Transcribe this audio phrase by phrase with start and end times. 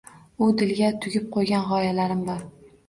[0.45, 2.47] U dilga tugib qo‘ygan g‘oyalarim bor.